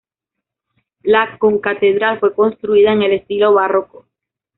[1.03, 4.07] La concatedral fue construida en el estilo barroco.